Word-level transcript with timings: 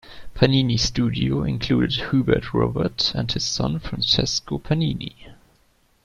Panini's 0.33 0.81
studio 0.81 1.43
included 1.43 2.09
Hubert 2.09 2.55
Robert 2.55 3.11
and 3.13 3.31
his 3.31 3.43
son 3.43 3.77
Francesco 3.77 4.57
Panini. 4.57 5.13